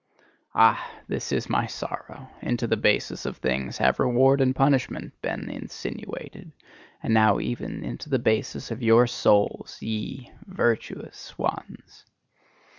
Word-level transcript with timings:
Ah! 0.55 0.83
this 1.07 1.31
is 1.31 1.47
my 1.47 1.67
sorrow: 1.67 2.27
into 2.41 2.65
the 2.65 2.75
basis 2.75 3.23
of 3.27 3.37
things 3.37 3.77
have 3.77 3.99
reward 3.99 4.41
and 4.41 4.55
punishment 4.55 5.13
been 5.21 5.47
insinuated 5.47 6.53
and 7.03 7.13
now 7.13 7.37
even 7.39 7.83
into 7.83 8.09
the 8.09 8.17
basis 8.17 8.71
of 8.71 8.81
your 8.81 9.05
souls, 9.05 9.77
ye 9.79 10.31
virtuous 10.47 11.37
ones! 11.37 12.05